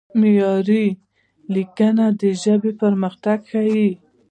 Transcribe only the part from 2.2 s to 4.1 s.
د ژبې پرمختګ ښيي.